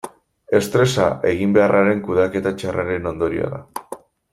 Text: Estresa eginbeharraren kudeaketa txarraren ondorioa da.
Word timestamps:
Estresa 0.59 1.05
eginbeharraren 1.33 2.03
kudeaketa 2.09 2.57
txarraren 2.63 3.11
ondorioa 3.15 3.53
da. 3.57 3.97